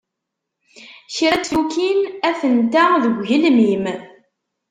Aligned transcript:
Kra 1.15 1.35
n 1.37 1.41
teflukin 1.43 1.99
atent-a 2.29 2.85
deg 3.03 3.13
ugelmim. 3.21 3.85